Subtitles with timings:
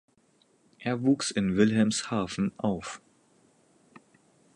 [0.79, 3.03] Er wuchs in Wilhelmshaven auf.